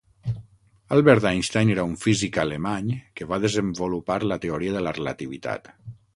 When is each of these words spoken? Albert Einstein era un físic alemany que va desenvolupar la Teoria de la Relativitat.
Albert 0.95 1.27
Einstein 1.31 1.71
era 1.73 1.85
un 1.89 1.93
físic 2.05 2.39
alemany 2.45 2.89
que 3.21 3.29
va 3.35 3.41
desenvolupar 3.45 4.19
la 4.35 4.41
Teoria 4.49 4.77
de 4.79 4.85
la 4.89 4.97
Relativitat. 4.99 5.73